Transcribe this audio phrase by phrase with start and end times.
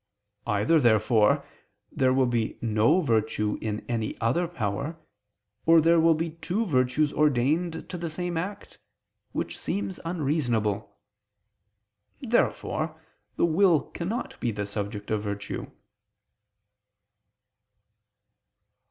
[0.47, 1.45] Either, therefore,
[1.91, 4.97] there will be no virtue in any other power,
[5.67, 8.79] or there will be two virtues ordained to the same act,
[9.31, 10.97] which seems unreasonable.
[12.19, 12.99] Therefore
[13.35, 15.69] the will cannot be the subject of virtue.